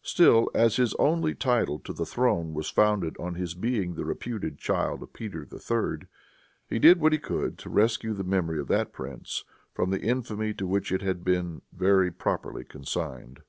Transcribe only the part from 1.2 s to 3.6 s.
title to the throne was founded on his